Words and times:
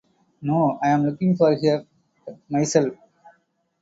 No, 0.41 0.79
I'm 0.81 1.05
looking 1.05 1.35
for 1.37 1.55
her 1.55 1.85
myself. 2.49 2.95